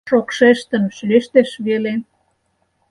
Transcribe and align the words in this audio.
Шокшештын 0.09 0.83
шӱлештеш 0.95 1.49
веле. 1.65 1.93